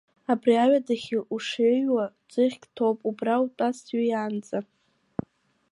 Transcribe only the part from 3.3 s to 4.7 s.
утәаз сҩеиаанӡа.